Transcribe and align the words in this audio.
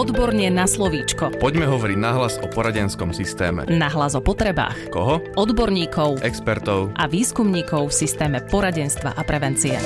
Odborne 0.00 0.48
na 0.48 0.64
slovíčko. 0.64 1.36
Poďme 1.36 1.68
hovoriť 1.68 1.98
nahlas 2.00 2.40
o 2.40 2.48
poradenskom 2.48 3.12
systéme. 3.12 3.68
Nahlas 3.68 4.16
o 4.16 4.24
potrebách. 4.24 4.88
Koho? 4.88 5.20
Odborníkov. 5.36 6.24
Expertov. 6.24 6.96
A 6.96 7.04
výskumníkov 7.04 7.92
v 7.92 8.08
systéme 8.08 8.40
poradenstva 8.40 9.12
a 9.12 9.20
prevencie. 9.28 9.76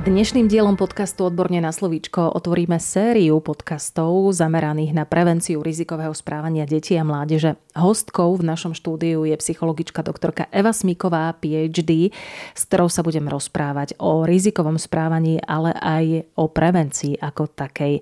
Dnešným 0.00 0.46
dielom 0.46 0.78
podcastu 0.78 1.26
Odborne 1.26 1.58
na 1.58 1.74
slovíčko 1.74 2.30
otvoríme 2.30 2.78
sériu 2.78 3.42
podcastov 3.42 4.30
zameraných 4.32 4.94
na 4.94 5.02
prevenciu 5.02 5.66
rizikového 5.66 6.14
správania 6.14 6.62
detí 6.62 6.94
a 6.94 7.02
mládeže. 7.02 7.58
Hostkou 7.74 8.38
v 8.38 8.54
našom 8.54 8.72
štúdiu 8.72 9.26
je 9.26 9.34
psychologička 9.34 10.00
doktorka 10.06 10.46
Eva 10.54 10.70
Smiková, 10.70 11.34
PhD, 11.36 12.14
s 12.54 12.62
ktorou 12.70 12.86
sa 12.86 13.02
budem 13.02 13.26
rozprávať 13.26 13.98
o 13.98 14.22
rizikovom 14.22 14.78
správaní, 14.78 15.42
ale 15.42 15.74
aj 15.74 16.32
o 16.38 16.46
prevencii 16.46 17.18
ako 17.18 17.50
takej. 17.50 18.00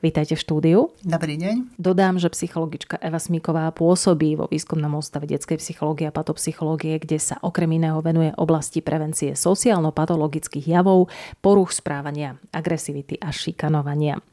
Vítajte 0.00 0.32
v 0.32 0.40
štúdiu. 0.40 0.80
Dobrý 1.04 1.36
deň. 1.36 1.76
Dodám, 1.76 2.16
že 2.16 2.32
psychologička 2.32 2.96
Eva 3.04 3.20
Smiková 3.20 3.68
pôsobí 3.68 4.32
vo 4.32 4.48
výskumnom 4.48 4.96
ústave 4.96 5.28
detskej 5.28 5.60
psychológie 5.60 6.08
a 6.08 6.16
patopsychológie, 6.16 6.96
kde 6.96 7.20
sa 7.20 7.36
okrem 7.44 7.68
iného 7.76 8.00
venuje 8.00 8.32
oblasti 8.40 8.80
prevencie 8.80 9.36
sociálno-patologických 9.36 10.72
javov, 10.72 11.12
poruch 11.44 11.76
správania, 11.76 12.40
agresivity 12.48 13.20
a 13.20 13.28
šikanovania. 13.28 14.24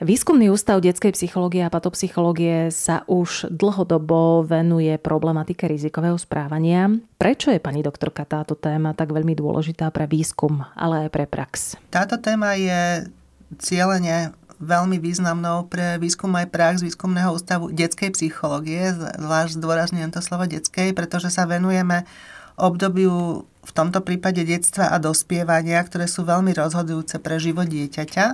Výskumný 0.00 0.48
ústav 0.48 0.80
detskej 0.80 1.12
psychológie 1.12 1.60
a 1.60 1.68
patopsychológie 1.68 2.72
sa 2.72 3.04
už 3.04 3.52
dlhodobo 3.52 4.48
venuje 4.48 4.96
problematike 4.96 5.68
rizikového 5.68 6.16
správania. 6.16 6.88
Prečo 7.20 7.52
je, 7.52 7.60
pani 7.60 7.84
doktorka, 7.84 8.24
táto 8.24 8.56
téma 8.56 8.96
tak 8.96 9.12
veľmi 9.12 9.36
dôležitá 9.36 9.92
pre 9.92 10.08
výskum, 10.08 10.64
ale 10.72 11.04
aj 11.04 11.08
pre 11.12 11.28
prax? 11.28 11.76
Táto 11.92 12.16
téma 12.16 12.56
je 12.56 13.12
cieľene 13.60 14.32
veľmi 14.62 14.96
významnou 14.96 15.68
pre 15.68 16.00
výskum 16.00 16.32
aj 16.36 16.48
prax 16.48 16.74
výskumného 16.80 17.32
ústavu 17.32 17.68
detskej 17.72 18.12
psychológie, 18.16 18.92
zvlášť 18.94 19.60
zdôrazňujem 19.60 20.10
to 20.12 20.20
slovo 20.24 20.48
detskej, 20.48 20.96
pretože 20.96 21.28
sa 21.28 21.44
venujeme 21.44 22.08
obdobiu 22.56 23.44
v 23.44 23.72
tomto 23.74 24.00
prípade 24.00 24.40
detstva 24.46 24.88
a 24.88 24.96
dospievania, 24.96 25.82
ktoré 25.84 26.08
sú 26.08 26.24
veľmi 26.24 26.56
rozhodujúce 26.56 27.20
pre 27.20 27.36
život 27.36 27.68
dieťaťa. 27.68 28.26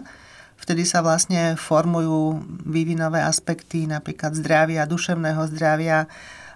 Vtedy 0.63 0.87
sa 0.87 1.03
vlastne 1.03 1.59
formujú 1.59 2.39
vývinové 2.63 3.19
aspekty 3.19 3.91
napríklad 3.91 4.39
zdravia, 4.39 4.87
duševného 4.87 5.43
zdravia 5.51 6.07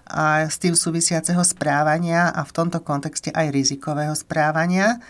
a 0.07 0.47
s 0.47 0.55
tým 0.63 0.79
súvisiaceho 0.79 1.43
správania 1.43 2.31
a 2.31 2.47
v 2.47 2.55
tomto 2.55 2.79
kontexte 2.79 3.35
aj 3.35 3.51
rizikového 3.51 4.15
správania. 4.15 5.03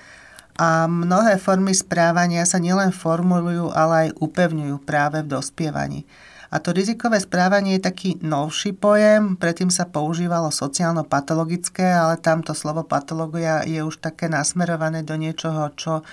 A 0.57 0.89
mnohé 0.89 1.37
formy 1.37 1.71
správania 1.77 2.41
sa 2.49 2.57
nielen 2.57 2.89
formulujú, 2.89 3.69
ale 3.77 4.09
aj 4.09 4.17
upevňujú 4.17 4.81
práve 4.81 5.21
v 5.21 5.37
dospievaní. 5.37 6.01
A 6.47 6.63
to 6.63 6.71
rizikové 6.71 7.19
správanie 7.19 7.75
je 7.77 7.87
taký 7.91 8.09
novší 8.23 8.71
pojem, 8.71 9.35
predtým 9.35 9.67
sa 9.67 9.83
používalo 9.83 10.47
sociálno-patologické, 10.47 11.91
ale 11.91 12.23
tamto 12.23 12.55
slovo 12.55 12.87
patológia 12.87 13.67
je 13.67 13.83
už 13.83 13.99
také 13.99 14.31
nasmerované 14.31 15.03
do 15.03 15.19
niečoho, 15.19 15.69
čo 15.75 16.07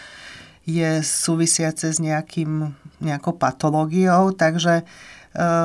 je 0.67 1.01
súvisiace 1.01 1.95
s 1.95 2.03
nejakým, 2.03 2.75
nejakou 2.99 3.39
patológiou. 3.39 4.35
Takže 4.35 4.83
e, 4.83 4.85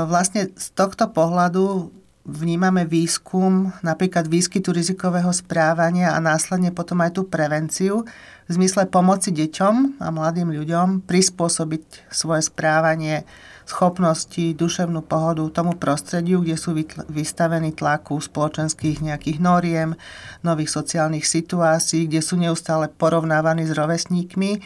vlastne 0.05 0.53
z 0.53 0.67
tohto 0.77 1.09
pohľadu 1.09 1.89
vnímame 2.25 2.83
výskum, 2.85 3.71
napríklad 3.81 4.27
výskytu 4.27 4.75
rizikového 4.75 5.31
správania 5.31 6.13
a 6.13 6.19
následne 6.19 6.75
potom 6.75 6.99
aj 6.99 7.15
tú 7.15 7.21
prevenciu 7.27 8.03
v 8.49 8.51
zmysle 8.51 8.89
pomoci 8.89 9.29
deťom 9.29 10.01
a 10.01 10.07
mladým 10.09 10.49
ľuďom 10.49 11.05
prispôsobiť 11.05 12.09
svoje 12.09 12.49
správanie, 12.49 13.23
schopnosti, 13.69 14.57
duševnú 14.57 15.05
pohodu 15.05 15.45
tomu 15.53 15.77
prostrediu, 15.77 16.41
kde 16.41 16.57
sú 16.57 16.73
vystavení 17.05 17.69
tlaku 17.69 18.17
spoločenských 18.17 19.05
nejakých 19.05 19.37
noriem, 19.37 19.93
nových 20.41 20.73
sociálnych 20.73 21.29
situácií, 21.29 22.09
kde 22.09 22.25
sú 22.25 22.41
neustále 22.41 22.89
porovnávaní 22.89 23.69
s 23.69 23.77
rovesníkmi 23.77 24.65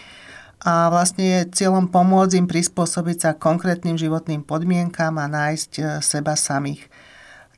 a 0.63 0.88
vlastne 0.88 1.44
je 1.44 1.52
cieľom 1.52 1.92
pomôcť 1.92 2.40
im 2.40 2.47
prispôsobiť 2.47 3.18
sa 3.19 3.36
konkrétnym 3.36 4.00
životným 4.00 4.47
podmienkam 4.47 5.19
a 5.19 5.28
nájsť 5.28 5.72
e, 5.75 5.81
seba 6.00 6.40
samých. 6.40 6.88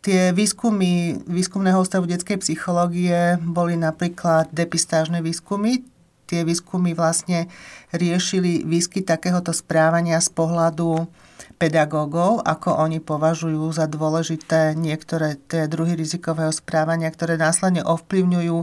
Tie 0.06 0.30
výskumy 0.38 1.18
výskumného 1.26 1.82
ústavu 1.82 2.06
detskej 2.06 2.38
psychológie 2.38 3.42
boli 3.42 3.74
napríklad 3.74 4.54
depistážne 4.54 5.26
výskumy. 5.26 5.82
Tie 6.30 6.46
výskumy 6.46 6.94
vlastne 6.94 7.50
riešili 7.90 8.62
výskyt 8.70 9.10
takéhoto 9.10 9.50
správania 9.50 10.22
z 10.22 10.30
pohľadu 10.30 11.10
pedagógov, 11.58 12.46
ako 12.46 12.86
oni 12.86 13.02
považujú 13.02 13.66
za 13.74 13.90
dôležité 13.90 14.78
niektoré 14.78 15.42
tie 15.50 15.66
druhy 15.66 15.98
rizikového 15.98 16.54
správania, 16.54 17.10
ktoré 17.10 17.34
následne 17.42 17.82
ovplyvňujú 17.82 18.58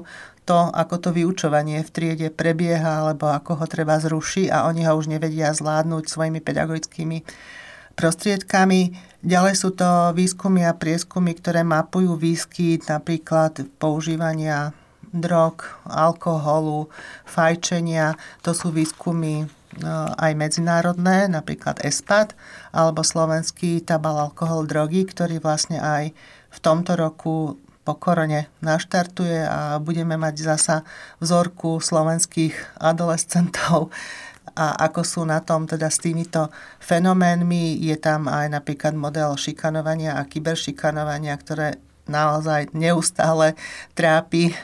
to, 0.47 0.59
ako 0.70 0.94
to 1.03 1.10
vyučovanie 1.10 1.82
v 1.82 1.91
triede 1.91 2.30
prebieha, 2.30 3.03
alebo 3.03 3.34
ako 3.34 3.59
ho 3.59 3.66
treba 3.66 3.98
zrušiť 3.98 4.47
a 4.47 4.70
oni 4.70 4.86
ho 4.86 4.94
už 4.94 5.10
nevedia 5.10 5.50
zvládnuť 5.50 6.06
svojimi 6.06 6.38
pedagogickými 6.38 7.19
prostriedkami. 7.94 8.97
Ďalej 9.22 9.54
sú 9.54 9.70
to 9.70 10.10
výskumy 10.16 10.66
a 10.66 10.75
prieskumy, 10.75 11.38
ktoré 11.38 11.62
mapujú 11.62 12.19
výskyt 12.19 12.91
napríklad 12.91 13.64
používania 13.78 14.75
drog, 15.12 15.62
alkoholu, 15.86 16.88
fajčenia. 17.28 18.16
To 18.42 18.56
sú 18.56 18.72
výskumy 18.72 19.44
e, 19.44 19.47
aj 20.16 20.32
medzinárodné, 20.34 21.28
napríklad 21.28 21.84
ESPAD, 21.84 22.32
alebo 22.72 23.04
slovenský 23.04 23.84
tabal 23.84 24.19
alkohol 24.19 24.64
drogy, 24.64 25.04
ktorý 25.04 25.38
vlastne 25.38 25.78
aj 25.78 26.16
v 26.53 26.59
tomto 26.59 26.97
roku 26.97 27.60
po 27.82 27.98
korone 27.98 28.47
naštartuje 28.62 29.42
a 29.42 29.76
budeme 29.82 30.14
mať 30.14 30.54
zasa 30.54 30.76
vzorku 31.19 31.82
slovenských 31.82 32.78
adolescentov 32.78 33.91
a 34.53 34.77
ako 34.89 35.01
sú 35.03 35.21
na 35.25 35.41
tom 35.41 35.65
teda 35.65 35.89
s 35.89 36.01
týmito 36.01 36.53
fenoménmi. 36.81 37.81
Je 37.81 37.97
tam 37.97 38.29
aj 38.29 38.53
napríklad 38.53 38.93
model 38.93 39.37
šikanovania 39.37 40.21
a 40.21 40.29
kyberšikanovania, 40.29 41.35
ktoré 41.41 41.81
naozaj 42.11 42.75
neustále 42.75 43.55
trápi 43.95 44.51
e, 44.51 44.55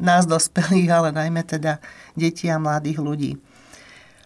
nás 0.00 0.24
dospelých, 0.24 0.90
ale 0.90 1.08
najmä 1.12 1.44
teda 1.44 1.78
deti 2.16 2.48
a 2.48 2.56
mladých 2.56 2.98
ľudí. 2.98 3.32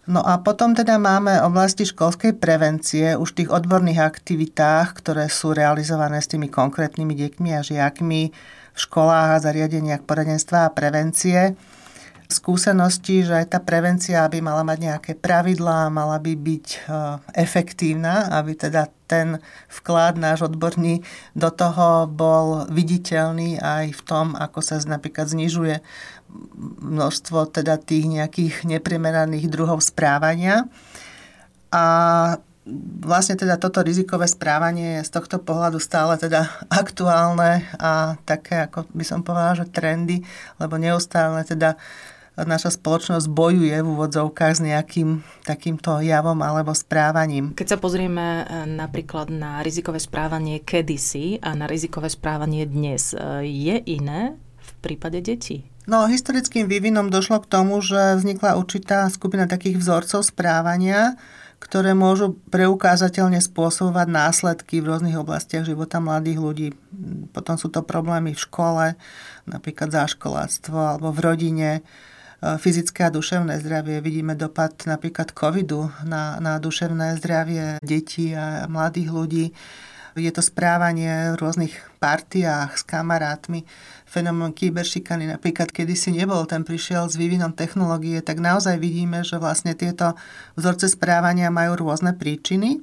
No 0.09 0.25
a 0.25 0.41
potom 0.41 0.72
teda 0.72 0.97
máme 0.97 1.37
oblasti 1.44 1.84
školskej 1.84 2.41
prevencie 2.41 3.12
už 3.12 3.37
v 3.37 3.44
tých 3.44 3.50
odborných 3.53 4.00
aktivitách, 4.00 4.97
ktoré 5.05 5.28
sú 5.28 5.53
realizované 5.53 6.25
s 6.25 6.32
tými 6.32 6.49
konkrétnymi 6.49 7.12
deťmi 7.12 7.50
a 7.53 7.60
žiakmi 7.60 8.32
v 8.72 8.78
školách 8.78 9.28
a 9.37 9.43
zariadeniach 9.44 10.09
poradenstva 10.09 10.65
a 10.65 10.72
prevencie 10.72 11.60
skúsenosti, 12.28 13.24
že 13.24 13.40
aj 13.40 13.56
tá 13.56 13.58
prevencia 13.58 14.28
by 14.28 14.44
mala 14.44 14.60
mať 14.60 14.78
nejaké 14.84 15.12
pravidlá, 15.16 15.88
mala 15.88 16.20
by 16.20 16.36
byť 16.36 16.66
e, 16.68 16.78
efektívna, 17.40 18.28
aby 18.36 18.52
teda 18.52 18.92
ten 19.08 19.40
vklad 19.72 20.20
náš 20.20 20.44
odborný 20.44 21.00
do 21.32 21.48
toho 21.48 22.04
bol 22.04 22.68
viditeľný 22.68 23.56
aj 23.56 23.96
v 23.96 24.00
tom, 24.04 24.36
ako 24.36 24.60
sa 24.60 24.76
napríklad 24.84 25.32
znižuje 25.32 25.80
množstvo 26.84 27.48
teda 27.48 27.80
tých 27.80 28.04
nejakých 28.04 28.68
neprimeraných 28.68 29.48
druhov 29.48 29.80
správania. 29.80 30.68
A 31.72 31.84
vlastne 33.00 33.40
teda 33.40 33.56
toto 33.56 33.80
rizikové 33.80 34.28
správanie 34.28 35.00
je 35.00 35.08
z 35.08 35.10
tohto 35.16 35.40
pohľadu 35.40 35.80
stále 35.80 36.20
teda 36.20 36.44
aktuálne 36.68 37.64
a 37.80 38.20
také, 38.28 38.68
ako 38.68 38.84
by 38.92 39.04
som 39.04 39.24
povedala, 39.24 39.64
že 39.64 39.72
trendy, 39.72 40.20
lebo 40.60 40.76
neustále 40.76 41.40
teda 41.48 41.80
naša 42.47 42.75
spoločnosť 42.78 43.26
bojuje 43.26 43.75
v 43.75 43.88
úvodzovkách 43.88 44.54
s 44.59 44.62
nejakým 44.62 45.25
takýmto 45.43 45.99
javom 45.99 46.38
alebo 46.44 46.71
správaním. 46.76 47.56
Keď 47.58 47.67
sa 47.75 47.79
pozrieme 47.81 48.44
e, 48.44 48.44
napríklad 48.69 49.32
na 49.32 49.64
rizikové 49.64 49.99
správanie 49.99 50.62
kedysi 50.62 51.43
a 51.43 51.56
na 51.58 51.67
rizikové 51.67 52.12
správanie 52.12 52.69
dnes, 52.69 53.17
e, 53.17 53.43
je 53.43 53.76
iné 53.90 54.38
v 54.38 54.70
prípade 54.85 55.19
detí? 55.25 55.67
No, 55.88 56.05
historickým 56.05 56.69
vývinom 56.69 57.08
došlo 57.08 57.40
k 57.40 57.49
tomu, 57.49 57.81
že 57.81 58.20
vznikla 58.20 58.61
určitá 58.61 59.08
skupina 59.08 59.49
takých 59.49 59.81
vzorcov 59.81 60.20
správania, 60.20 61.17
ktoré 61.58 61.96
môžu 61.96 62.38
preukázateľne 62.55 63.43
spôsobovať 63.43 64.06
následky 64.06 64.79
v 64.79 64.94
rôznych 64.94 65.19
oblastiach 65.19 65.67
života 65.67 65.99
mladých 65.99 66.38
ľudí. 66.38 66.69
Potom 67.34 67.58
sú 67.58 67.73
to 67.73 67.82
problémy 67.82 68.31
v 68.37 68.44
škole, 68.44 68.84
napríklad 69.49 69.91
záškoláctvo 69.91 70.79
alebo 70.79 71.11
v 71.11 71.19
rodine, 71.25 71.70
fyzické 72.38 73.06
a 73.06 73.14
duševné 73.14 73.58
zdravie. 73.58 73.99
Vidíme 73.99 74.38
dopad 74.38 74.87
napríklad 74.87 75.35
covidu 75.35 75.90
na, 76.06 76.38
na 76.38 76.62
duševné 76.62 77.19
zdravie 77.19 77.82
detí 77.82 78.31
a 78.35 78.70
mladých 78.70 79.11
ľudí. 79.11 79.46
Je 80.19 80.31
to 80.35 80.43
správanie 80.43 81.35
v 81.35 81.38
rôznych 81.38 81.75
partiách 82.02 82.75
s 82.75 82.82
kamarátmi. 82.82 83.62
Fenomén 84.02 84.50
kyberšikany 84.50 85.31
napríklad, 85.31 85.70
kedy 85.70 85.94
si 85.94 86.11
nebol, 86.11 86.43
ten 86.43 86.67
prišiel 86.67 87.06
s 87.06 87.14
vývinom 87.14 87.55
technológie, 87.55 88.19
tak 88.19 88.43
naozaj 88.43 88.82
vidíme, 88.82 89.23
že 89.23 89.38
vlastne 89.38 89.79
tieto 89.79 90.19
vzorce 90.58 90.91
správania 90.91 91.55
majú 91.55 91.87
rôzne 91.87 92.19
príčiny 92.19 92.82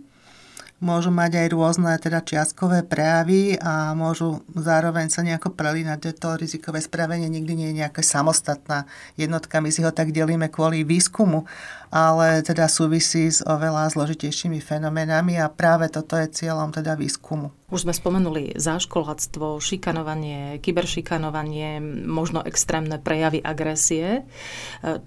môžu 0.85 1.09
mať 1.09 1.41
aj 1.41 1.47
rôzne 1.49 1.89
teda 1.97 2.21
čiastkové 2.21 2.85
prejavy 2.85 3.57
a 3.57 3.97
môžu 3.97 4.45
zároveň 4.53 5.09
sa 5.09 5.25
nejako 5.25 5.57
prelínať, 5.57 5.97
že 5.97 6.11
to 6.21 6.37
rizikové 6.37 6.77
správanie 6.77 7.25
nikdy 7.25 7.57
nie 7.57 7.67
je 7.73 7.79
nejaká 7.81 8.05
samostatná 8.05 8.85
jednotka. 9.17 9.57
My 9.57 9.73
si 9.73 9.81
ho 9.81 9.89
tak 9.89 10.13
delíme 10.13 10.53
kvôli 10.53 10.85
výskumu, 10.85 11.49
ale 11.95 12.43
teda 12.43 12.67
súvisí 12.67 13.31
s 13.31 13.39
oveľa 13.39 13.87
zložitejšími 13.95 14.59
fenoménami 14.59 15.39
a 15.39 15.47
práve 15.47 15.87
toto 15.87 16.19
je 16.19 16.27
cieľom 16.27 16.75
teda 16.75 16.99
výskumu. 16.99 17.55
Už 17.65 17.87
sme 17.87 17.97
spomenuli 17.97 18.53
záškoláctvo, 18.61 19.57
šikanovanie, 19.57 20.61
kyberšikanovanie, 20.61 21.81
možno 22.05 22.45
extrémne 22.45 23.01
prejavy 23.01 23.41
agresie. 23.41 24.21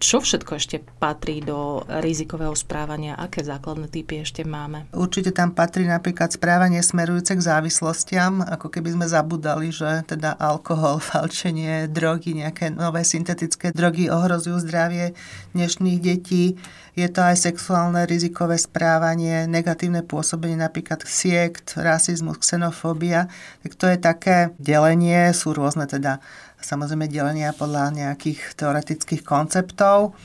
Čo 0.02 0.24
všetko 0.24 0.58
ešte 0.58 0.82
patrí 0.98 1.38
do 1.38 1.86
rizikového 1.86 2.56
správania? 2.58 3.14
Aké 3.14 3.46
základné 3.46 3.86
typy 3.92 4.26
ešte 4.26 4.42
máme? 4.42 4.90
Určite 4.90 5.30
tam 5.30 5.54
patrí 5.54 5.86
napríklad 5.86 6.34
správanie 6.34 6.82
smerujúce 6.82 7.38
k 7.38 7.46
závislostiam, 7.46 8.42
ako 8.42 8.74
keby 8.74 8.96
sme 8.96 9.06
zabudali, 9.06 9.70
že 9.70 10.02
teda 10.08 10.34
alkohol, 10.34 10.98
falčenie, 11.14 11.86
drogy, 11.86 12.32
nejaké 12.32 12.74
nové 12.74 13.06
syntetické 13.06 13.70
drogy 13.70 14.10
ohrozujú 14.10 14.58
zdravie 14.66 15.14
dnešných 15.54 15.98
detí 16.02 16.58
je 16.98 17.06
to 17.06 17.22
aj 17.22 17.38
sexuálne 17.38 18.02
rizikové 18.10 18.58
správanie, 18.58 19.46
negatívne 19.46 20.02
pôsobenie, 20.02 20.58
napríklad 20.58 21.06
siekt, 21.06 21.78
rasizmus, 21.78 22.42
xenofóbia. 22.42 23.30
Tak 23.62 23.72
to 23.78 23.86
je 23.86 23.98
také 24.02 24.36
delenie, 24.58 25.30
sú 25.30 25.54
rôzne 25.54 25.86
teda 25.86 26.18
samozrejme 26.58 27.06
delenia 27.06 27.54
podľa 27.54 27.94
nejakých 27.94 28.58
teoretických 28.58 29.22
konceptov. 29.22 30.18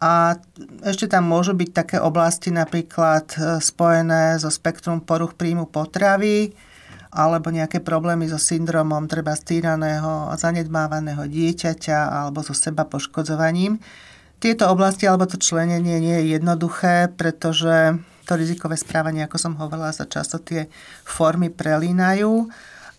A 0.00 0.36
ešte 0.84 1.08
tam 1.08 1.28
môžu 1.28 1.52
byť 1.52 1.70
také 1.72 1.96
oblasti 2.00 2.52
napríklad 2.52 3.24
e, 3.36 3.36
spojené 3.60 4.36
so 4.36 4.52
spektrum 4.52 5.00
poruch 5.00 5.32
príjmu 5.32 5.68
potravy, 5.68 6.52
alebo 7.14 7.48
nejaké 7.54 7.78
problémy 7.78 8.26
so 8.26 8.36
syndromom 8.36 9.06
treba 9.06 9.38
stýraného 9.38 10.28
a 10.28 10.34
zanedbávaného 10.34 11.24
dieťaťa 11.30 12.26
alebo 12.26 12.42
so 12.42 12.52
seba 12.52 12.84
poškodzovaním 12.84 13.78
tieto 14.44 14.68
oblasti 14.68 15.08
alebo 15.08 15.24
to 15.24 15.40
členenie 15.40 15.96
nie 15.96 16.16
je 16.20 16.36
jednoduché, 16.36 17.08
pretože 17.16 17.96
to 18.28 18.36
rizikové 18.36 18.76
správanie, 18.76 19.24
ako 19.24 19.40
som 19.40 19.56
hovorila, 19.56 19.88
sa 19.88 20.04
často 20.04 20.36
tie 20.36 20.68
formy 21.08 21.48
prelínajú 21.48 22.52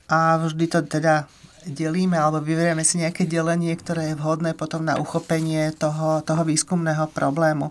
a 0.09 0.41
vždy 0.41 0.65
to 0.65 0.79
teda 0.89 1.29
delíme 1.69 2.17
alebo 2.17 2.41
vyverieme 2.41 2.81
si 2.81 2.97
nejaké 2.97 3.29
delenie, 3.29 3.73
ktoré 3.77 4.13
je 4.13 4.17
vhodné 4.17 4.57
potom 4.57 4.81
na 4.81 4.97
uchopenie 4.97 5.69
toho, 5.77 6.25
toho 6.25 6.41
výskumného 6.41 7.09
problému. 7.13 7.69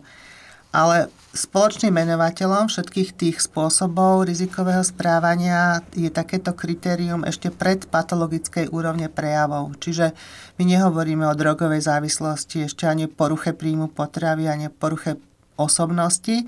Ale 0.75 1.07
spoločným 1.35 1.95
menovateľom 1.95 2.67
všetkých 2.67 3.15
tých 3.15 3.37
spôsobov 3.39 4.27
rizikového 4.27 4.83
správania 4.83 5.87
je 5.95 6.11
takéto 6.11 6.51
kritérium 6.51 7.23
ešte 7.23 7.55
pred 7.55 7.87
patologickej 7.87 8.75
úrovne 8.75 9.07
prejavov. 9.07 9.79
Čiže 9.79 10.19
my 10.59 10.65
nehovoríme 10.67 11.27
o 11.31 11.39
drogovej 11.39 11.87
závislosti, 11.87 12.67
ešte 12.67 12.91
ani 12.91 13.07
poruche 13.07 13.55
príjmu 13.55 13.91
potravy, 13.95 14.51
ani 14.51 14.67
poruche 14.67 15.15
osobnosti. 15.55 16.43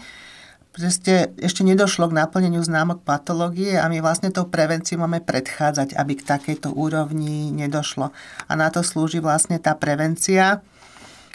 Proste 0.74 1.32
ešte 1.40 1.64
nedošlo 1.64 2.12
k 2.12 2.18
naplneniu 2.20 2.60
známok 2.60 3.00
patológie 3.00 3.80
a 3.80 3.88
my 3.88 4.04
vlastne 4.04 4.28
tou 4.28 4.44
prevenciou 4.44 5.00
máme 5.00 5.24
predchádzať, 5.24 5.96
aby 5.96 6.12
k 6.18 6.26
takejto 6.26 6.68
úrovni 6.74 7.48
nedošlo. 7.48 8.12
A 8.44 8.52
na 8.58 8.68
to 8.68 8.84
slúži 8.84 9.24
vlastne 9.24 9.56
tá 9.56 9.72
prevencia, 9.72 10.60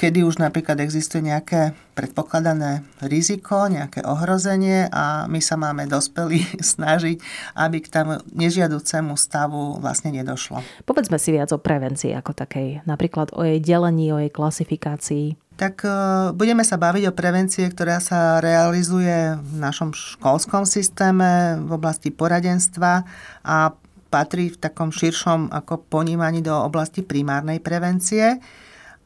kedy 0.02 0.26
už 0.26 0.42
napríklad 0.42 0.82
existuje 0.82 1.30
nejaké 1.30 1.78
predpokladané 1.94 2.82
riziko, 3.06 3.70
nejaké 3.70 4.02
ohrozenie 4.02 4.90
a 4.90 5.30
my 5.30 5.38
sa 5.38 5.62
máme 5.62 5.86
dospelí 5.86 6.42
snažiť, 6.74 7.22
aby 7.54 7.78
k 7.86 7.92
tomu 7.94 8.18
nežiaducemu 8.34 9.14
stavu 9.14 9.78
vlastne 9.78 10.10
nedošlo. 10.10 10.66
Povedzme 10.90 11.22
si 11.22 11.30
viac 11.38 11.54
o 11.54 11.62
prevencii 11.62 12.18
ako 12.18 12.34
takej, 12.34 12.82
napríklad 12.90 13.30
o 13.38 13.46
jej 13.46 13.62
delení, 13.62 14.10
o 14.10 14.18
jej 14.18 14.34
klasifikácii. 14.34 15.38
Tak 15.62 15.86
e, 15.86 15.90
budeme 16.34 16.66
sa 16.66 16.82
baviť 16.82 17.04
o 17.06 17.14
prevencie, 17.14 17.70
ktorá 17.70 18.02
sa 18.02 18.42
realizuje 18.42 19.38
v 19.38 19.54
našom 19.62 19.94
školskom 19.94 20.66
systéme 20.66 21.62
v 21.62 21.78
oblasti 21.78 22.10
poradenstva 22.10 23.06
a 23.46 23.78
patrí 24.10 24.50
v 24.50 24.58
takom 24.58 24.90
širšom 24.90 25.54
ako 25.54 25.86
ponímaní 25.86 26.42
do 26.42 26.58
oblasti 26.58 27.06
primárnej 27.06 27.62
prevencie. 27.62 28.42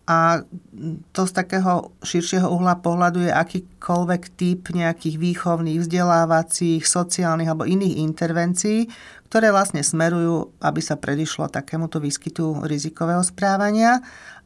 A 0.06 0.46
to 1.18 1.25
z 1.25 1.31
takého 1.34 1.90
širšieho 2.06 2.46
uhla 2.46 2.78
pohľadu 2.78 3.25
je 3.25 3.34
akýkoľvek 3.34 4.22
typ 4.38 4.69
nejakých 4.69 5.18
výchovných, 5.18 5.81
vzdelávacích, 5.81 6.86
sociálnych 6.86 7.50
alebo 7.50 7.66
iných 7.66 8.06
intervencií, 8.06 8.86
ktoré 9.34 9.50
vlastne 9.50 9.81
smerujú, 9.81 10.54
aby 10.62 10.78
sa 10.78 10.94
predišlo 10.94 11.50
takémuto 11.50 11.98
výskytu 11.98 12.69
rizikového 12.69 13.25
správania 13.25 14.06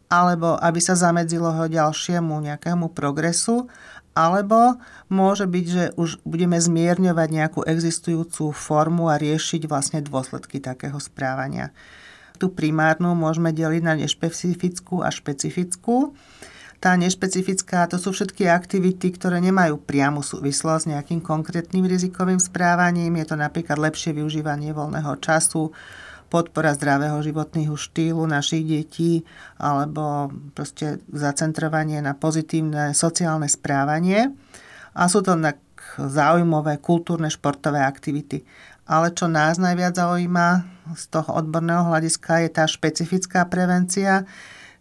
alebo 0.10 0.58
aby 0.58 0.80
sa 0.82 0.98
zamedzilo 0.98 1.54
ho 1.54 1.70
ďalšiemu 1.70 2.34
nejakému 2.42 2.90
progresu, 2.98 3.70
alebo 4.18 4.82
môže 5.06 5.46
byť, 5.46 5.66
že 5.70 5.86
už 5.96 6.26
budeme 6.26 6.58
zmierňovať 6.58 7.30
nejakú 7.30 7.62
existujúcu 7.62 8.50
formu 8.50 9.08
a 9.08 9.22
riešiť 9.22 9.70
vlastne 9.70 10.02
dôsledky 10.02 10.58
takého 10.58 10.98
správania 10.98 11.70
tú 12.40 12.56
primárnu 12.56 13.12
môžeme 13.12 13.52
deliť 13.52 13.84
na 13.84 14.00
nešpecifickú 14.00 15.04
a 15.04 15.12
špecifickú. 15.12 16.16
Tá 16.80 16.96
nešpecifická 16.96 17.92
to 17.92 18.00
sú 18.00 18.16
všetky 18.16 18.48
aktivity, 18.48 19.12
ktoré 19.12 19.44
nemajú 19.44 19.84
priamu 19.84 20.24
súvislosť 20.24 20.88
s 20.88 20.90
nejakým 20.96 21.20
konkrétnym 21.20 21.84
rizikovým 21.84 22.40
správaním. 22.40 23.20
Je 23.20 23.28
to 23.28 23.36
napríklad 23.36 23.76
lepšie 23.76 24.16
využívanie 24.16 24.72
voľného 24.72 25.20
času, 25.20 25.76
podpora 26.32 26.72
zdravého 26.78 27.20
životného 27.20 27.76
štýlu 27.76 28.24
našich 28.24 28.64
detí 28.64 29.28
alebo 29.60 30.32
proste 30.56 31.04
zacentrovanie 31.12 32.00
na 32.00 32.16
pozitívne 32.16 32.96
sociálne 32.96 33.52
správanie. 33.52 34.32
A 34.96 35.12
sú 35.12 35.20
to 35.20 35.36
zaujímavé 36.00 36.80
kultúrne 36.80 37.28
športové 37.28 37.84
aktivity. 37.84 38.46
Ale 38.90 39.14
čo 39.14 39.30
nás 39.30 39.62
najviac 39.62 39.94
zaujíma 39.94 40.66
z 40.98 41.04
toho 41.14 41.30
odborného 41.38 41.94
hľadiska 41.94 42.42
je 42.42 42.50
tá 42.50 42.66
špecifická 42.66 43.46
prevencia, 43.46 44.26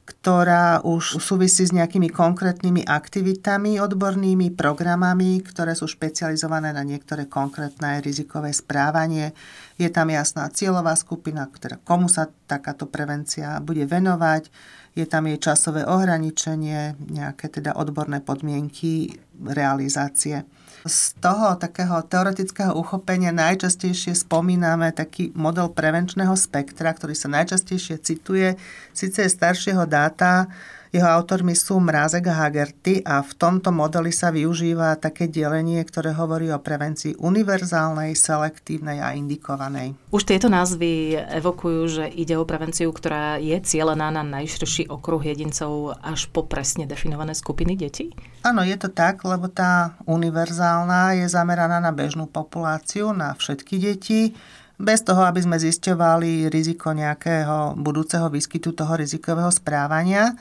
ktorá 0.09 0.81
už 0.81 1.21
súvisí 1.21 1.69
s 1.69 1.77
nejakými 1.77 2.09
konkrétnymi 2.09 2.89
aktivitami 2.89 3.77
odbornými, 3.77 4.57
programami, 4.57 5.45
ktoré 5.45 5.77
sú 5.77 5.85
špecializované 5.85 6.73
na 6.73 6.81
niektoré 6.81 7.29
konkrétne 7.29 8.01
rizikové 8.01 8.57
správanie. 8.57 9.37
Je 9.77 9.93
tam 9.93 10.09
jasná 10.09 10.49
cieľová 10.49 10.97
skupina, 10.97 11.45
ktorá, 11.45 11.77
komu 11.85 12.09
sa 12.09 12.33
takáto 12.49 12.89
prevencia 12.89 13.61
bude 13.61 13.85
venovať, 13.85 14.49
je 14.97 15.05
tam 15.05 15.29
jej 15.29 15.37
časové 15.37 15.85
ohraničenie, 15.85 16.97
nejaké 17.13 17.53
teda 17.53 17.77
odborné 17.77 18.25
podmienky 18.25 19.21
realizácie. 19.37 20.49
Z 20.87 21.19
toho 21.19 21.59
takého 21.59 21.99
teoretického 22.07 22.71
uchopenia 22.77 23.35
najčastejšie 23.35 24.15
spomíname 24.15 24.95
taký 24.95 25.35
model 25.35 25.75
prevenčného 25.75 26.35
spektra, 26.39 26.95
ktorý 26.95 27.19
sa 27.19 27.27
najčastejšie 27.33 27.99
cituje. 27.99 28.55
Sice 28.95 29.27
je 29.27 29.35
staršieho 29.35 29.83
dáta, 29.91 30.47
jeho 30.89 31.05
autormi 31.05 31.53
sú 31.53 31.77
Mrázek 31.79 32.25
a 32.33 32.45
Hagerty 32.45 33.05
a 33.05 33.21
v 33.21 33.33
tomto 33.37 33.69
modeli 33.69 34.09
sa 34.09 34.33
využíva 34.33 34.97
také 34.97 35.29
delenie, 35.29 35.85
ktoré 35.85 36.17
hovorí 36.17 36.49
o 36.49 36.57
prevencii 36.57 37.21
univerzálnej, 37.21 38.17
selektívnej 38.17 39.05
a 39.05 39.13
indikovanej. 39.13 39.93
Už 40.09 40.25
tieto 40.25 40.49
názvy 40.49 41.21
evokujú, 41.41 41.81
že 41.89 42.05
ide 42.09 42.41
o 42.41 42.49
prevenciu, 42.49 42.89
ktorá 42.89 43.37
je 43.37 43.61
cieľená 43.61 44.09
na 44.09 44.25
najširší 44.25 44.89
okruh 44.89 45.21
jedincov 45.21 46.01
až 46.01 46.33
po 46.33 46.49
presne 46.49 46.89
definované 46.89 47.37
skupiny 47.37 47.77
detí? 47.77 48.17
Áno, 48.41 48.65
je 48.65 48.77
to 48.81 48.89
tak, 48.89 49.21
lebo 49.29 49.53
tá 49.53 50.01
univerzálna 50.09 51.21
je 51.21 51.27
zameraná 51.29 51.85
na 51.85 51.93
bežnú 51.93 52.25
populáciu, 52.25 53.13
na 53.13 53.37
všetky 53.37 53.77
deti 53.77 54.33
bez 54.79 55.03
toho, 55.03 55.27
aby 55.27 55.43
sme 55.43 55.59
zisťovali 55.59 56.47
riziko 56.49 56.95
nejakého 56.95 57.75
budúceho 57.75 58.31
výskytu 58.31 58.73
toho 58.73 58.95
rizikového 58.95 59.51
správania. 59.51 60.39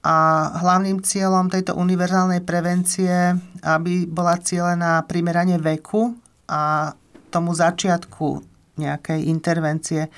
A 0.00 0.48
hlavným 0.64 1.04
cieľom 1.04 1.52
tejto 1.52 1.76
univerzálnej 1.76 2.40
prevencie, 2.40 3.36
aby 3.60 4.08
bola 4.08 4.40
cieľená 4.40 5.04
primerane 5.04 5.60
veku 5.60 6.16
a 6.48 6.96
tomu 7.28 7.52
začiatku 7.52 8.40
nejakej 8.80 9.28
intervencie. 9.28 10.08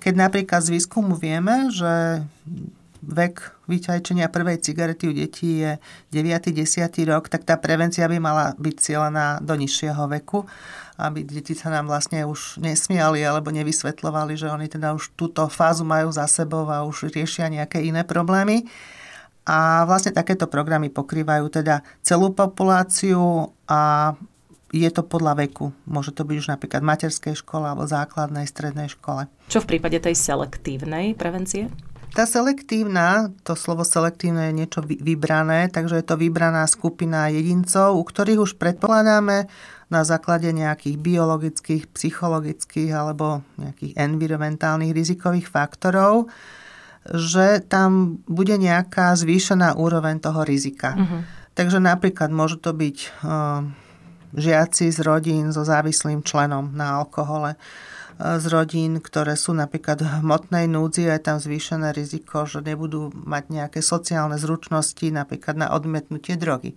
Keď 0.00 0.14
napríklad 0.16 0.64
z 0.64 0.72
výskumu 0.80 1.20
vieme, 1.20 1.68
že 1.68 2.24
vek 3.06 3.68
vyčajčenia 3.70 4.32
prvej 4.32 4.58
cigarety 4.58 5.04
u 5.06 5.14
detí 5.14 5.62
je 5.62 5.78
9. 6.10 6.56
10. 6.56 7.12
rok, 7.12 7.28
tak 7.30 7.44
tá 7.46 7.54
prevencia 7.60 8.08
by 8.08 8.18
mala 8.18 8.46
byť 8.58 8.76
cieľená 8.80 9.38
do 9.44 9.54
nižšieho 9.54 10.10
veku, 10.16 10.42
aby 10.96 11.22
deti 11.22 11.52
sa 11.52 11.70
nám 11.70 11.92
vlastne 11.92 12.24
už 12.24 12.58
nesmiali 12.58 13.22
alebo 13.22 13.52
nevysvetľovali, 13.52 14.34
že 14.34 14.48
oni 14.50 14.66
teda 14.66 14.96
už 14.96 15.12
túto 15.14 15.46
fázu 15.46 15.84
majú 15.84 16.10
za 16.10 16.26
sebou 16.26 16.66
a 16.72 16.82
už 16.82 17.12
riešia 17.12 17.52
nejaké 17.52 17.84
iné 17.84 18.02
problémy. 18.02 18.66
A 19.46 19.86
vlastne 19.86 20.10
takéto 20.10 20.50
programy 20.50 20.90
pokrývajú 20.90 21.46
teda 21.50 21.86
celú 22.02 22.34
populáciu 22.34 23.54
a 23.70 24.12
je 24.74 24.90
to 24.90 25.06
podľa 25.06 25.46
veku. 25.46 25.70
Môže 25.86 26.10
to 26.10 26.26
byť 26.26 26.36
už 26.36 26.50
napríklad 26.50 26.82
v 26.82 26.90
materskej 26.90 27.34
škole 27.38 27.64
alebo 27.70 27.86
základnej, 27.86 28.50
strednej 28.50 28.90
škole. 28.90 29.30
Čo 29.46 29.62
v 29.62 29.78
prípade 29.78 30.02
tej 30.02 30.18
selektívnej 30.18 31.14
prevencie? 31.14 31.70
Tá 32.16 32.24
selektívna, 32.24 33.28
to 33.44 33.52
slovo 33.52 33.84
selektívne 33.84 34.48
je 34.48 34.58
niečo 34.64 34.80
vybrané, 34.80 35.68
takže 35.68 36.00
je 36.00 36.06
to 36.06 36.16
vybraná 36.16 36.64
skupina 36.64 37.28
jedincov, 37.28 37.92
u 37.92 38.02
ktorých 38.08 38.40
už 38.40 38.52
predpokladáme 38.56 39.44
na 39.92 40.00
základe 40.00 40.48
nejakých 40.48 40.96
biologických, 40.96 41.92
psychologických 41.92 42.90
alebo 42.90 43.44
nejakých 43.60 44.00
environmentálnych 44.00 44.96
rizikových 44.96 45.44
faktorov, 45.44 46.32
že 47.14 47.62
tam 47.66 48.18
bude 48.26 48.58
nejaká 48.58 49.14
zvýšená 49.14 49.78
úroveň 49.78 50.18
toho 50.18 50.42
rizika. 50.42 50.96
Uh-huh. 50.96 51.22
Takže 51.54 51.78
napríklad 51.78 52.32
môžu 52.34 52.58
to 52.58 52.74
byť 52.74 52.96
uh, 53.22 53.62
žiaci 54.34 54.90
z 54.90 54.98
rodín 55.04 55.54
so 55.54 55.62
závislým 55.62 56.26
členom 56.26 56.74
na 56.74 56.98
alkohole, 57.00 57.54
uh, 57.54 57.64
z 58.16 58.46
rodín, 58.48 58.98
ktoré 58.98 59.36
sú 59.36 59.52
napríklad 59.52 60.00
v 60.00 60.08
hmotnej 60.24 60.66
núdzi 60.66 61.12
a 61.12 61.20
je 61.20 61.22
tam 61.22 61.36
zvýšené 61.36 61.92
riziko, 61.92 62.48
že 62.48 62.64
nebudú 62.64 63.12
mať 63.12 63.44
nejaké 63.52 63.80
sociálne 63.84 64.40
zručnosti, 64.40 65.04
napríklad 65.12 65.60
na 65.60 65.68
odmietnutie 65.76 66.40
drogy. 66.40 66.72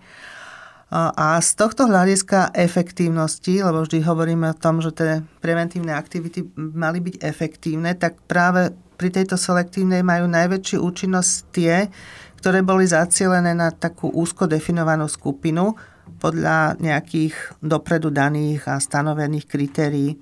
A 0.90 1.38
z 1.38 1.52
tohto 1.54 1.86
hľadiska 1.86 2.50
efektívnosti, 2.58 3.62
lebo 3.62 3.86
vždy 3.86 4.02
hovoríme 4.02 4.50
o 4.50 4.58
tom, 4.58 4.82
že 4.82 4.90
tie 4.90 5.22
preventívne 5.38 5.94
aktivity 5.94 6.50
mali 6.58 6.98
byť 6.98 7.22
efektívne, 7.22 7.94
tak 7.94 8.18
práve 8.26 8.74
pri 9.00 9.16
tejto 9.16 9.40
selektívnej 9.40 10.04
majú 10.04 10.28
najväčšiu 10.28 10.84
účinnosť 10.84 11.32
tie, 11.56 11.88
ktoré 12.44 12.60
boli 12.60 12.84
zacielené 12.84 13.56
na 13.56 13.72
takú 13.72 14.12
úzko 14.12 14.44
definovanú 14.44 15.08
skupinu 15.08 15.80
podľa 16.20 16.76
nejakých 16.84 17.64
dopredu 17.64 18.12
daných 18.12 18.68
a 18.68 18.76
stanovených 18.84 19.48
kritérií. 19.48 20.20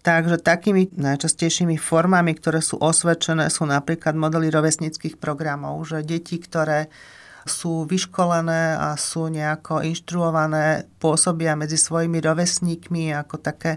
Takže 0.00 0.40
takými 0.40 0.96
najčastejšími 0.96 1.76
formami, 1.76 2.32
ktoré 2.32 2.64
sú 2.64 2.80
osvedčené, 2.80 3.52
sú 3.52 3.68
napríklad 3.68 4.16
modely 4.16 4.48
rovesnických 4.48 5.20
programov, 5.20 5.84
že 5.84 6.00
deti, 6.00 6.40
ktoré 6.40 6.88
sú 7.44 7.84
vyškolené 7.84 8.80
a 8.80 8.96
sú 8.96 9.28
nejako 9.28 9.84
inštruované, 9.84 10.88
pôsobia 10.96 11.52
medzi 11.52 11.76
svojimi 11.76 12.16
rovesníkmi 12.16 13.12
ako 13.12 13.36
také 13.44 13.76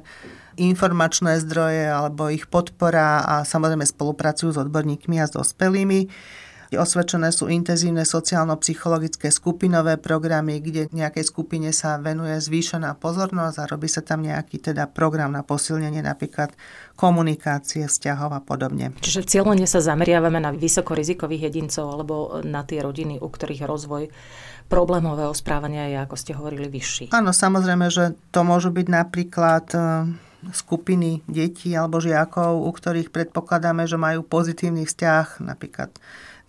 informačné 0.58 1.42
zdroje 1.42 1.90
alebo 1.90 2.30
ich 2.30 2.50
podpora 2.50 3.26
a 3.26 3.36
samozrejme 3.48 3.86
spolupracujú 3.86 4.54
s 4.54 4.62
odborníkmi 4.62 5.18
a 5.22 5.26
s 5.26 5.36
dospelými. 5.36 6.10
Osvedčené 6.74 7.30
sú 7.30 7.54
intenzívne 7.54 8.02
sociálno-psychologické 8.02 9.30
skupinové 9.30 10.02
programy, 10.02 10.58
kde 10.58 10.90
nejakej 10.90 11.22
skupine 11.30 11.70
sa 11.70 12.02
venuje 12.02 12.34
zvýšená 12.42 12.98
pozornosť 12.98 13.62
a 13.62 13.70
robí 13.70 13.86
sa 13.86 14.02
tam 14.02 14.26
nejaký 14.26 14.58
teda 14.58 14.90
program 14.90 15.38
na 15.38 15.46
posilnenie 15.46 16.02
napríklad 16.02 16.50
komunikácie, 16.98 17.86
vzťahov 17.86 18.34
a 18.34 18.42
podobne. 18.42 18.90
Čiže 19.06 19.22
cieľene 19.22 19.70
sa 19.70 19.86
zameriavame 19.86 20.42
na 20.42 20.50
vysokorizikových 20.50 21.54
jedincov 21.54 21.94
alebo 21.94 22.42
na 22.42 22.66
tie 22.66 22.82
rodiny, 22.82 23.22
u 23.22 23.30
ktorých 23.30 23.70
rozvoj 23.70 24.10
problémového 24.66 25.38
správania 25.38 25.94
je, 25.94 25.98
ako 26.02 26.16
ste 26.18 26.34
hovorili, 26.34 26.74
vyšší. 26.74 27.14
Áno, 27.14 27.30
samozrejme, 27.30 27.94
že 27.94 28.18
to 28.34 28.42
môžu 28.42 28.74
byť 28.74 28.88
napríklad 28.90 29.66
skupiny 30.52 31.24
detí 31.32 31.72
alebo 31.72 32.04
žiakov, 32.04 32.68
u 32.68 32.72
ktorých 32.74 33.14
predpokladáme, 33.14 33.88
že 33.88 33.96
majú 33.96 34.26
pozitívny 34.28 34.84
vzťah 34.84 35.40
napríklad 35.40 35.96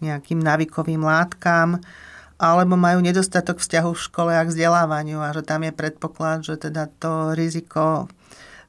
nejakým 0.03 0.43
návykovým 0.43 1.07
látkam, 1.07 1.79
alebo 2.35 2.75
majú 2.75 2.99
nedostatok 2.99 3.63
vzťahu 3.63 3.91
v 3.95 4.05
škole 4.11 4.33
a 4.35 4.43
k 4.43 4.51
vzdelávaniu 4.51 5.23
a 5.23 5.31
že 5.31 5.47
tam 5.47 5.63
je 5.63 5.73
predpoklad, 5.73 6.43
že 6.43 6.59
teda 6.59 6.91
to 6.99 7.33
riziko 7.39 8.11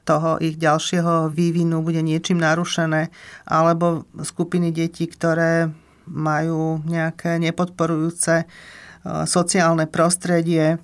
toho 0.06 0.38
ich 0.38 0.54
ďalšieho 0.54 1.34
vývinu 1.34 1.82
bude 1.82 1.98
niečím 1.98 2.38
narušené, 2.38 3.10
alebo 3.42 4.06
skupiny 4.22 4.70
detí, 4.70 5.10
ktoré 5.10 5.74
majú 6.06 6.78
nejaké 6.86 7.42
nepodporujúce 7.42 8.34
e, 8.38 8.46
sociálne 9.26 9.90
prostredie, 9.90 10.78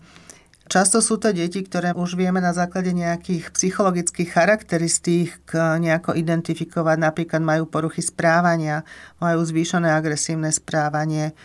Často 0.73 1.05
sú 1.05 1.21
to 1.21 1.37
deti, 1.37 1.61
ktoré 1.61 1.93
už 1.93 2.17
vieme 2.17 2.41
na 2.41 2.57
základe 2.57 2.97
nejakých 2.97 3.53
psychologických 3.53 4.33
charakteristík 4.33 5.53
nejako 5.53 6.17
identifikovať. 6.17 6.97
Napríklad 6.97 7.45
majú 7.45 7.69
poruchy 7.69 8.01
správania, 8.01 8.81
majú 9.21 9.45
zvýšené 9.45 9.93
agresívne 9.93 10.49
správanie, 10.49 11.37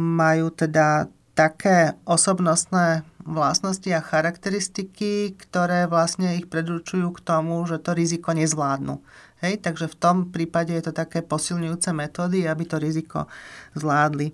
majú 0.00 0.48
teda 0.48 1.12
také 1.36 1.92
osobnostné 2.08 3.04
vlastnosti 3.20 3.92
a 3.92 4.00
charakteristiky, 4.00 5.36
ktoré 5.36 5.84
vlastne 5.84 6.32
ich 6.40 6.48
predurčujú 6.48 7.12
k 7.12 7.20
tomu, 7.20 7.60
že 7.68 7.84
to 7.84 7.92
riziko 7.92 8.32
nezvládnu. 8.32 8.96
Hej, 9.44 9.60
takže 9.60 9.92
v 9.92 9.98
tom 10.00 10.16
prípade 10.32 10.72
je 10.72 10.88
to 10.88 10.96
také 10.96 11.20
posilňujúce 11.20 11.92
metódy, 11.92 12.48
aby 12.48 12.64
to 12.64 12.80
riziko 12.80 13.28
zvládli. 13.76 14.32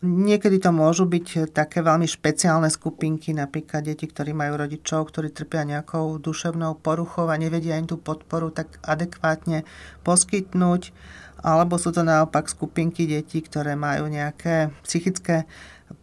Niekedy 0.00 0.64
to 0.64 0.72
môžu 0.72 1.04
byť 1.04 1.52
také 1.52 1.84
veľmi 1.84 2.08
špeciálne 2.08 2.72
skupinky, 2.72 3.36
napríklad 3.36 3.84
deti, 3.84 4.08
ktorí 4.08 4.32
majú 4.32 4.64
rodičov, 4.64 5.12
ktorí 5.12 5.28
trpia 5.28 5.68
nejakou 5.68 6.16
duševnou 6.16 6.80
poruchou 6.80 7.28
a 7.28 7.36
nevedia 7.36 7.76
im 7.76 7.84
tú 7.84 8.00
podporu 8.00 8.48
tak 8.48 8.80
adekvátne 8.80 9.68
poskytnúť. 10.00 10.96
Alebo 11.44 11.76
sú 11.76 11.92
to 11.92 12.00
naopak 12.00 12.48
skupinky 12.48 13.04
detí, 13.04 13.44
ktoré 13.44 13.76
majú 13.76 14.08
nejaké 14.08 14.72
psychické 14.88 15.44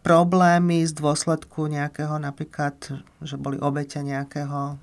problémy 0.06 0.86
z 0.86 0.94
dôsledku 0.94 1.66
nejakého 1.66 2.22
napríklad, 2.22 2.78
že 3.18 3.34
boli 3.34 3.58
obete 3.58 3.98
nejakého 3.98 4.78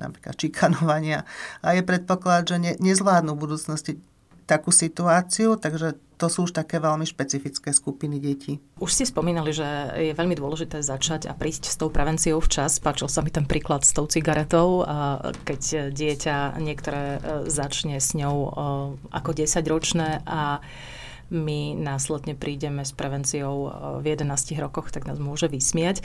napríklad 0.00 0.34
čikanovania 0.40 1.28
a 1.60 1.76
je 1.76 1.84
predpoklad, 1.84 2.48
že 2.48 2.56
ne, 2.56 2.72
nezvládnu 2.80 3.36
v 3.36 3.42
budúcnosti 3.46 3.92
takú 4.44 4.70
situáciu, 4.70 5.56
takže 5.56 5.96
to 6.14 6.30
sú 6.30 6.46
už 6.46 6.54
také 6.54 6.78
veľmi 6.78 7.02
špecifické 7.04 7.74
skupiny 7.74 8.22
detí. 8.22 8.62
Už 8.78 8.94
ste 8.94 9.04
spomínali, 9.04 9.50
že 9.50 9.66
je 9.98 10.12
veľmi 10.14 10.38
dôležité 10.38 10.80
začať 10.80 11.26
a 11.26 11.34
prísť 11.34 11.74
s 11.74 11.76
tou 11.76 11.90
prevenciou 11.90 12.38
včas. 12.38 12.78
Páčil 12.78 13.10
sa 13.10 13.20
mi 13.20 13.34
ten 13.34 13.44
príklad 13.44 13.82
s 13.82 13.90
tou 13.90 14.06
cigaretou, 14.06 14.86
keď 15.42 15.90
dieťa 15.90 16.62
niektoré 16.62 17.18
e, 17.18 17.50
začne 17.50 17.98
s 17.98 18.14
ňou 18.14 18.36
e, 18.46 18.50
ako 19.10 19.30
10-ročné 19.34 20.22
a 20.22 20.62
my 21.34 21.74
následne 21.74 22.38
prídeme 22.38 22.86
s 22.86 22.94
prevenciou 22.94 23.54
e, 23.66 23.68
v 24.00 24.14
11 24.14 24.54
rokoch, 24.62 24.94
tak 24.94 25.10
nás 25.10 25.18
môže 25.18 25.50
vysmiať. 25.50 26.04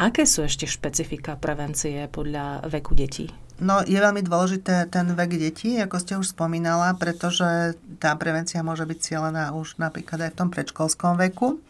Aké 0.00 0.24
sú 0.24 0.48
ešte 0.48 0.64
špecifika 0.64 1.36
prevencie 1.36 2.08
podľa 2.08 2.64
veku 2.72 2.96
detí? 2.96 3.28
No, 3.62 3.78
je 3.86 3.94
veľmi 3.94 4.26
dôležité 4.26 4.90
ten 4.90 5.06
vek 5.06 5.38
detí, 5.38 5.78
ako 5.78 5.96
ste 6.02 6.18
už 6.18 6.34
spomínala, 6.34 6.98
pretože 6.98 7.78
tá 8.02 8.10
prevencia 8.18 8.58
môže 8.66 8.82
byť 8.82 8.98
cieľená 8.98 9.54
už 9.54 9.78
napríklad 9.78 10.26
aj 10.26 10.30
v 10.34 10.38
tom 10.42 10.48
predškolskom 10.50 11.14
veku. 11.30 11.62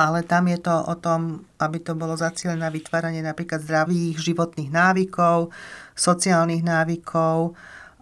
Ale 0.00 0.24
tam 0.24 0.48
je 0.48 0.56
to 0.56 0.72
o 0.72 0.94
tom, 0.96 1.44
aby 1.60 1.84
to 1.84 1.92
bolo 1.92 2.16
zacielené 2.16 2.64
na 2.64 2.72
vytváranie 2.72 3.20
napríklad 3.20 3.60
zdravých 3.60 4.16
životných 4.16 4.70
návykov, 4.72 5.52
sociálnych 5.92 6.64
návykov 6.64 7.52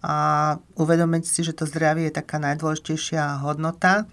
a 0.06 0.16
uvedomiť 0.78 1.24
si, 1.26 1.42
že 1.42 1.56
to 1.58 1.66
zdravie 1.66 2.06
je 2.06 2.22
taká 2.22 2.38
najdôležitejšia 2.38 3.42
hodnota. 3.42 4.06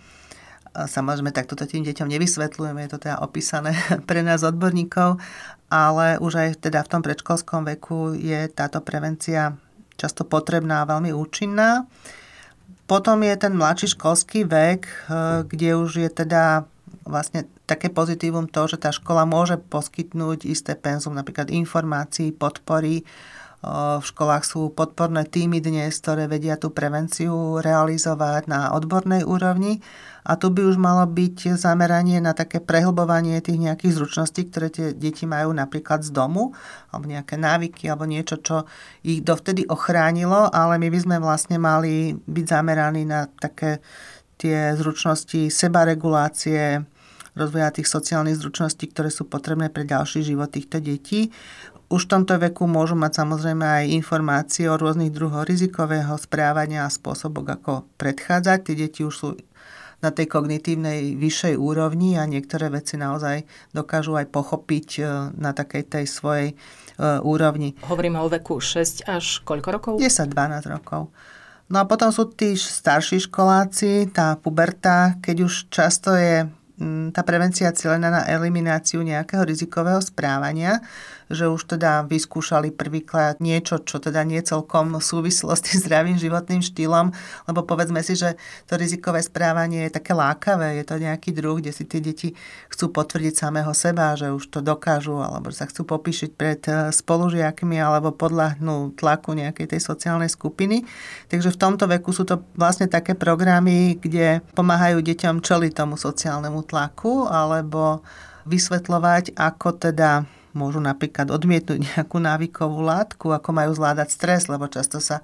Samozrejme, 0.74 1.30
takto 1.30 1.54
to 1.54 1.70
tým 1.70 1.86
deťom 1.86 2.10
nevysvetľujeme, 2.10 2.82
je 2.86 2.92
to 2.98 3.00
teda 3.06 3.22
opísané 3.22 3.78
pre 4.10 4.26
nás 4.26 4.42
odborníkov, 4.42 5.22
ale 5.70 6.18
už 6.18 6.34
aj 6.34 6.50
teda 6.66 6.82
v 6.82 6.92
tom 6.92 7.02
predškolskom 7.06 7.62
veku 7.78 8.18
je 8.18 8.50
táto 8.50 8.82
prevencia 8.82 9.54
často 9.98 10.26
potrebná 10.26 10.82
a 10.82 10.90
veľmi 10.90 11.14
účinná. 11.14 11.86
Potom 12.90 13.24
je 13.24 13.36
ten 13.38 13.54
mladší 13.56 13.96
školský 13.96 14.44
vek, 14.50 14.82
eh, 14.86 15.46
kde 15.46 15.70
už 15.78 15.92
je 16.04 16.10
teda 16.10 16.66
vlastne 17.04 17.48
také 17.68 17.92
pozitívum 17.92 18.48
to, 18.48 18.68
že 18.68 18.80
tá 18.80 18.90
škola 18.92 19.28
môže 19.28 19.60
poskytnúť 19.60 20.48
isté 20.48 20.76
penzum, 20.76 21.16
napríklad 21.16 21.52
informácií, 21.52 22.32
podpory. 22.32 23.04
V 23.64 24.04
školách 24.04 24.44
sú 24.44 24.76
podporné 24.76 25.24
týmy 25.24 25.64
dnes, 25.64 25.96
ktoré 26.04 26.28
vedia 26.28 26.60
tú 26.60 26.76
prevenciu 26.76 27.64
realizovať 27.64 28.52
na 28.52 28.76
odbornej 28.76 29.24
úrovni 29.24 29.80
a 30.28 30.36
tu 30.36 30.52
by 30.52 30.68
už 30.68 30.76
malo 30.76 31.08
byť 31.08 31.56
zameranie 31.56 32.20
na 32.20 32.36
také 32.36 32.60
prehlbovanie 32.60 33.40
tých 33.40 33.64
nejakých 33.64 33.96
zručností, 33.96 34.52
ktoré 34.52 34.68
tie 34.68 34.92
deti 34.92 35.24
majú 35.24 35.56
napríklad 35.56 36.04
z 36.04 36.12
domu, 36.12 36.52
alebo 36.92 37.08
nejaké 37.08 37.40
návyky, 37.40 37.88
alebo 37.88 38.04
niečo, 38.04 38.44
čo 38.44 38.68
ich 39.00 39.24
dovtedy 39.24 39.64
ochránilo, 39.72 40.52
ale 40.52 40.76
my 40.76 40.92
by 40.92 41.00
sme 41.00 41.18
vlastne 41.24 41.56
mali 41.56 42.20
byť 42.20 42.46
zameraní 42.48 43.08
na 43.08 43.32
také 43.32 43.80
tie 44.36 44.76
zručnosti 44.76 45.48
sebaregulácie, 45.48 46.84
rozvoja 47.34 47.74
tých 47.74 47.90
sociálnych 47.90 48.38
zručností, 48.38 48.94
ktoré 48.94 49.10
sú 49.10 49.26
potrebné 49.26 49.74
pre 49.74 49.88
ďalší 49.88 50.22
život 50.22 50.54
týchto 50.54 50.78
detí. 50.78 51.34
Už 51.94 52.10
v 52.10 52.12
tomto 52.18 52.42
veku 52.42 52.66
môžu 52.66 52.98
mať 52.98 53.22
samozrejme 53.22 53.62
aj 53.62 53.94
informácie 53.94 54.66
o 54.66 54.74
rôznych 54.74 55.14
druhoch 55.14 55.46
rizikového 55.46 56.18
správania 56.18 56.90
a 56.90 56.94
spôsobok, 56.94 57.62
ako 57.62 57.86
predchádzať. 58.02 58.58
Tie 58.66 58.74
deti 58.74 59.06
už 59.06 59.14
sú 59.14 59.30
na 60.02 60.10
tej 60.10 60.26
kognitívnej 60.26 61.14
vyššej 61.14 61.54
úrovni 61.54 62.18
a 62.18 62.26
niektoré 62.26 62.74
veci 62.74 62.98
naozaj 62.98 63.46
dokážu 63.78 64.18
aj 64.18 64.26
pochopiť 64.34 64.88
e, 64.98 65.02
na 65.38 65.54
takej 65.54 65.86
tej 65.86 66.06
svojej 66.10 66.48
e, 66.52 66.56
úrovni. 67.22 67.78
Hovoríme 67.86 68.18
o 68.18 68.26
veku 68.26 68.58
6 68.58 69.06
až 69.06 69.46
koľko 69.46 69.70
rokov? 69.70 69.94
10-12 70.02 70.74
rokov. 70.74 71.14
No 71.70 71.78
a 71.78 71.86
potom 71.86 72.10
sú 72.10 72.26
tí 72.34 72.58
starší 72.58 73.30
školáci, 73.30 74.10
tá 74.10 74.34
puberta, 74.42 75.22
keď 75.22 75.46
už 75.46 75.70
často 75.70 76.18
je 76.18 76.50
tá 77.14 77.22
prevencia 77.22 77.70
cieľená 77.70 78.10
na 78.10 78.22
elimináciu 78.26 79.06
nejakého 79.06 79.46
rizikového 79.46 80.02
správania, 80.02 80.82
že 81.34 81.50
už 81.50 81.78
teda 81.78 82.06
vyskúšali 82.08 82.72
prvýkrát 82.72 83.42
niečo, 83.44 83.82
čo 83.82 84.00
teda 84.00 84.22
nie 84.24 84.40
celkom 84.40 84.98
súvislo 85.02 85.52
s 85.54 85.66
tým 85.66 85.82
zdravým 85.82 86.18
životným 86.18 86.62
štýlom, 86.62 87.12
lebo 87.50 87.60
povedzme 87.66 88.00
si, 88.06 88.14
že 88.14 88.38
to 88.70 88.78
rizikové 88.80 89.20
správanie 89.26 89.90
je 89.90 89.98
také 89.98 90.14
lákavé, 90.14 90.80
je 90.80 90.86
to 90.86 90.96
nejaký 91.02 91.34
druh, 91.34 91.60
kde 91.60 91.74
si 91.74 91.84
tie 91.84 92.00
deti 92.00 92.38
chcú 92.70 92.94
potvrdiť 92.94 93.34
samého 93.34 93.74
seba, 93.74 94.14
že 94.14 94.30
už 94.30 94.50
to 94.54 94.60
dokážu, 94.62 95.20
alebo 95.20 95.50
sa 95.50 95.66
chcú 95.66 95.84
popíšiť 95.84 96.30
pred 96.38 96.62
eh, 96.70 96.94
spolužiakmi, 96.94 97.78
alebo 97.82 98.14
podľahnú 98.14 98.94
tlaku 98.96 99.34
nejakej 99.34 99.76
tej 99.76 99.82
sociálnej 99.82 100.30
skupiny. 100.30 100.86
Takže 101.28 101.52
v 101.52 101.60
tomto 101.60 101.90
veku 101.90 102.14
sú 102.14 102.24
to 102.24 102.46
vlastne 102.56 102.86
také 102.86 103.18
programy, 103.18 103.98
kde 103.98 104.46
pomáhajú 104.54 105.02
deťom 105.02 105.42
čeliť 105.42 105.72
tomu 105.74 105.98
sociálnemu 105.98 106.62
tlaku, 106.64 107.26
alebo 107.28 108.06
vysvetľovať, 108.44 109.40
ako 109.40 109.70
teda 109.80 110.28
môžu 110.54 110.80
napríklad 110.80 111.30
odmietnúť 111.34 111.80
nejakú 111.94 112.18
návykovú 112.18 112.80
látku, 112.82 113.34
ako 113.34 113.50
majú 113.52 113.72
zvládať 113.74 114.10
stres, 114.14 114.48
lebo 114.48 114.70
často 114.70 115.02
sa 115.04 115.22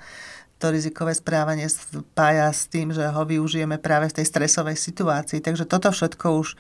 to 0.59 0.75
rizikové 0.75 1.15
správanie 1.15 1.71
spája 1.71 2.51
s 2.51 2.67
tým, 2.67 2.91
že 2.91 3.07
ho 3.07 3.24
využijeme 3.24 3.79
práve 3.79 4.12
v 4.12 4.19
tej 4.19 4.25
stresovej 4.27 4.75
situácii. 4.75 5.39
Takže 5.39 5.63
toto 5.63 5.88
všetko 5.88 6.25
už 6.36 6.48
e, 6.51 6.57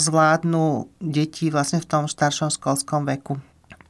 zvládnu 0.00 0.88
deti 1.04 1.52
vlastne 1.52 1.84
v 1.84 1.90
tom 1.90 2.08
staršom 2.08 2.48
školskom 2.48 3.04
veku. 3.04 3.36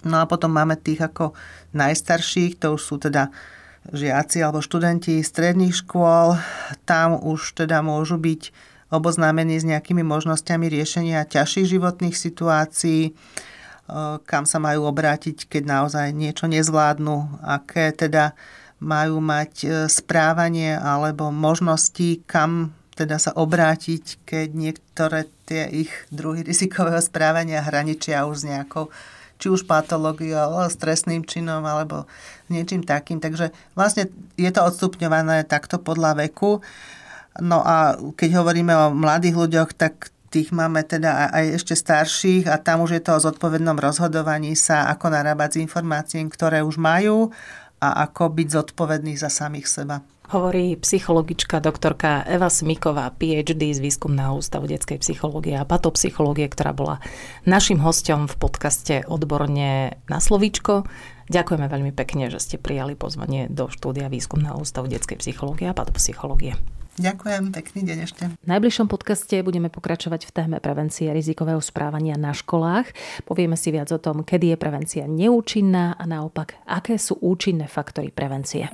No 0.03 0.19
a 0.19 0.27
potom 0.27 0.51
máme 0.51 0.75
tých 0.75 0.99
ako 0.99 1.31
najstarších, 1.73 2.59
to 2.59 2.75
už 2.75 2.83
sú 2.83 2.99
teda 2.99 3.31
žiaci 3.95 4.43
alebo 4.43 4.59
študenti 4.59 5.23
stredných 5.23 5.79
škôl. 5.87 6.35
Tam 6.83 7.15
už 7.15 7.55
teda 7.55 7.87
môžu 7.87 8.19
byť 8.19 8.51
oboznámení 8.93 9.59
s 9.59 9.69
nejakými 9.69 10.03
možnosťami 10.07 10.67
riešenia 10.71 11.27
ťažších 11.27 11.79
životných 11.79 12.17
situácií, 12.17 13.15
kam 14.25 14.49
sa 14.49 14.59
majú 14.61 14.89
obrátiť, 14.89 15.45
keď 15.49 15.63
naozaj 15.69 16.07
niečo 16.17 16.49
nezvládnu, 16.49 17.45
aké 17.45 17.93
teda 17.93 18.33
majú 18.81 19.21
mať 19.21 19.53
e, 19.65 19.69
správanie 19.89 20.77
alebo 20.77 21.33
možnosti, 21.33 22.21
kam 22.29 22.77
teda 22.95 23.19
sa 23.19 23.35
obrátiť, 23.35 24.23
keď 24.23 24.49
niektoré 24.55 25.21
tie 25.49 25.69
ich 25.69 25.91
druhy 26.09 26.45
rizikového 26.49 27.01
správania 27.01 27.65
hraničia 27.65 28.25
už 28.29 28.45
s 28.45 28.49
nejakou 28.49 28.89
či 29.35 29.51
už 29.51 29.67
patológiou, 29.67 30.39
alebo 30.39 30.71
stresným 30.71 31.27
činom, 31.27 31.61
alebo 31.67 32.07
niečím 32.49 32.87
takým. 32.87 33.19
Takže 33.19 33.51
vlastne 33.75 34.07
je 34.39 34.49
to 34.49 34.63
odstupňované 34.63 35.43
takto 35.45 35.83
podľa 35.83 36.23
veku. 36.25 36.63
No 37.43 37.61
a 37.67 37.99
keď 38.15 38.41
hovoríme 38.41 38.71
o 38.73 38.95
mladých 38.95 39.35
ľuďoch, 39.35 39.75
tak 39.75 40.15
tých 40.35 40.51
máme 40.51 40.83
teda 40.83 41.31
aj 41.31 41.63
ešte 41.63 41.79
starších 41.79 42.51
a 42.51 42.59
tam 42.59 42.83
už 42.83 42.99
je 42.99 43.03
to 43.07 43.15
o 43.15 43.23
zodpovednom 43.23 43.79
rozhodovaní 43.79 44.59
sa, 44.59 44.91
ako 44.91 45.15
narábať 45.15 45.55
s 45.55 45.63
informáciami, 45.63 46.27
ktoré 46.27 46.67
už 46.67 46.75
majú 46.75 47.31
a 47.79 48.11
ako 48.11 48.35
byť 48.35 48.49
zodpovedný 48.51 49.15
za 49.15 49.31
samých 49.31 49.71
seba. 49.71 50.03
Hovorí 50.33 50.75
psychologička 50.81 51.61
doktorka 51.61 52.25
Eva 52.25 52.49
Smiková, 52.49 53.13
PhD 53.13 53.77
z 53.77 53.79
Výskumného 53.79 54.41
ústavu 54.41 54.65
detskej 54.67 54.99
psychológie 55.05 55.55
a 55.55 55.69
patopsychológie, 55.69 56.49
ktorá 56.49 56.73
bola 56.73 56.97
našim 57.45 57.79
hostom 57.79 58.25
v 58.25 58.35
podcaste 58.41 59.05
Odborne 59.05 60.01
na 60.09 60.19
slovíčko. 60.19 60.89
Ďakujeme 61.29 61.69
veľmi 61.69 61.93
pekne, 61.93 62.33
že 62.33 62.41
ste 62.41 62.57
prijali 62.57 62.97
pozvanie 62.97 63.53
do 63.53 63.69
štúdia 63.69 64.09
Výskumného 64.09 64.59
ústavu 64.59 64.89
detskej 64.89 65.21
psychológie 65.21 65.69
a 65.69 65.77
patopsychológie. 65.77 66.57
Ďakujem, 66.95 67.51
pekný 67.51 67.81
deň 67.91 67.99
ešte. 68.07 68.23
V 68.39 68.47
najbližšom 68.47 68.87
podcaste 68.87 69.43
budeme 69.43 69.67
pokračovať 69.67 70.31
v 70.31 70.35
téme 70.35 70.59
prevencie 70.63 71.11
rizikového 71.11 71.59
správania 71.59 72.15
na 72.15 72.31
školách. 72.31 72.95
Povieme 73.27 73.59
si 73.59 73.75
viac 73.75 73.91
o 73.91 73.99
tom, 73.99 74.23
kedy 74.23 74.55
je 74.55 74.57
prevencia 74.57 75.05
neúčinná 75.11 75.99
a 75.99 76.05
naopak, 76.07 76.55
aké 76.63 76.95
sú 76.95 77.19
účinné 77.19 77.67
faktory 77.67 78.15
prevencie. 78.15 78.71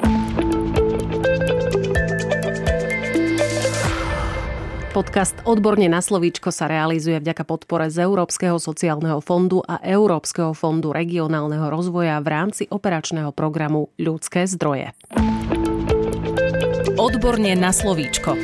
Podcast 4.91 5.39
Odborne 5.47 5.87
na 5.89 6.03
slovíčko 6.03 6.53
sa 6.53 6.69
realizuje 6.69 7.17
vďaka 7.17 7.47
podpore 7.47 7.89
z 7.89 8.05
Európskeho 8.05 8.59
sociálneho 8.61 9.23
fondu 9.25 9.65
a 9.65 9.81
Európskeho 9.81 10.53
fondu 10.53 10.93
regionálneho 10.93 11.73
rozvoja 11.73 12.21
v 12.21 12.29
rámci 12.29 12.63
operačného 12.69 13.33
programu 13.33 13.95
Ľudské 13.97 14.45
zdroje. 14.51 14.93
Odborne 17.01 17.57
na 17.57 17.73
slovíčko. 17.73 18.37